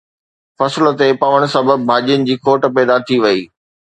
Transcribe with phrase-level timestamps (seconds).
[0.57, 3.41] فصل نه پوڻ سبب ڀاڄين جي کوٽ پيدا ٿي وئي